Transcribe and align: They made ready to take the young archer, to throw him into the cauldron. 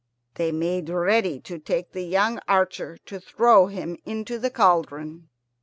They 0.33 0.51
made 0.51 0.89
ready 0.89 1.39
to 1.41 1.59
take 1.59 1.91
the 1.91 2.01
young 2.01 2.39
archer, 2.47 2.97
to 3.05 3.19
throw 3.19 3.67
him 3.67 3.99
into 4.03 4.39
the 4.39 4.49
cauldron. 4.49 5.29